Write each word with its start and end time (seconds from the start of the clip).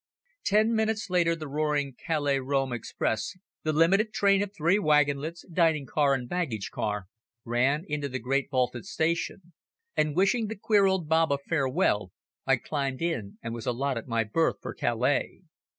Ten 0.43 0.73
minutes 0.73 1.11
later, 1.11 1.35
the 1.35 1.47
roaring 1.47 1.93
Calais 1.95 2.39
Rome 2.39 2.73
express, 2.73 3.37
the 3.61 3.71
limited 3.71 4.11
train 4.11 4.41
of 4.41 4.51
three 4.51 4.79
wagon 4.79 5.17
lits, 5.19 5.45
dining 5.45 5.85
car 5.85 6.15
and 6.15 6.27
baggage 6.27 6.71
car, 6.71 7.05
ran 7.45 7.85
into 7.87 8.09
the 8.09 8.17
great 8.17 8.49
vaulted 8.49 8.87
station, 8.87 9.53
and, 9.95 10.15
wishing 10.15 10.47
the 10.47 10.55
queer 10.57 10.87
old 10.87 11.07
Babbo 11.07 11.37
farewell, 11.47 12.11
I 12.47 12.55
climbed 12.57 13.03
in 13.03 13.37
and 13.43 13.53
was 13.53 13.67
allotted 13.67 14.07
my 14.07 14.23
berth 14.23 14.55
for 14.63 14.73
Calais. 14.73 15.43